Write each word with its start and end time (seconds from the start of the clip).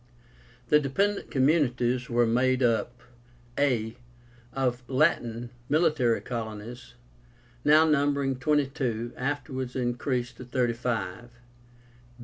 The 0.69 0.79
DEPENDENT 0.79 1.29
COMMUNITIES 1.29 2.09
were 2.09 2.25
made 2.25 2.63
up, 2.63 3.03
a. 3.55 3.95
Of 4.51 4.81
the 4.87 4.93
LATIN 4.95 5.51
(military) 5.69 6.21
COLONIES, 6.21 6.95
now 7.63 7.85
numbering 7.85 8.37
twenty 8.39 8.65
two, 8.65 9.13
afterwards 9.15 9.75
increased 9.75 10.37
to 10.37 10.43
thirty 10.45 10.73
five. 10.73 11.33